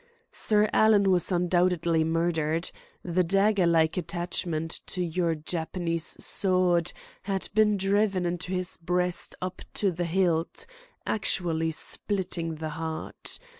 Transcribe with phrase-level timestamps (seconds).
[0.33, 2.71] Sir Alan was undoubtedly murdered.
[3.03, 9.61] The dagger like attachment to your Japanese sword had been driven into his breast up
[9.75, 10.65] to the hilt,
[11.05, 13.37] actually splitting his heart.